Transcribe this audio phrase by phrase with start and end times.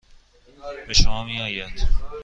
[0.87, 1.87] به شما میآید.